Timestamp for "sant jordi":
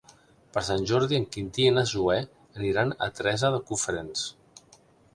0.69-1.17